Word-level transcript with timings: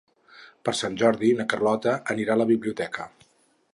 Per 0.69 0.73
Sant 0.77 0.95
Jordi 1.01 1.29
na 1.41 1.47
Carlota 1.53 1.93
anirà 2.15 2.37
a 2.37 2.41
la 2.43 2.49
biblioteca. 2.53 3.07